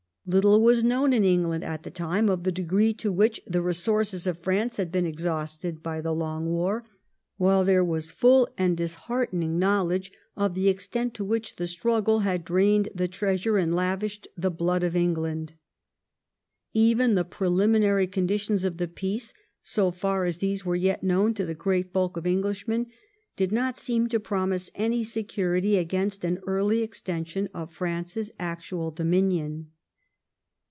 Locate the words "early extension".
26.45-27.49